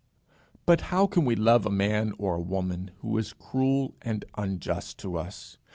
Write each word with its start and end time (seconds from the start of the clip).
But 0.65 0.81
how 0.89 1.05
can 1.05 1.25
we 1.25 1.35
love 1.35 1.63
a 1.67 1.69
man 1.69 2.13
or 2.17 2.33
a 2.33 2.41
woman 2.41 2.89
who 3.01 3.15
is 3.19 3.33
cruel 3.33 3.93
and 4.01 4.25
unjust 4.35 4.97
to 4.97 5.15
us? 5.15 5.59